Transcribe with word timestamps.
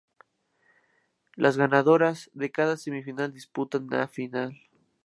Las 1.35 1.57
ganadoras 1.57 2.31
de 2.33 2.49
cada 2.49 2.75
semifinal 2.75 3.31
disputan 3.31 3.85
la 3.91 4.07
final. 4.07 4.57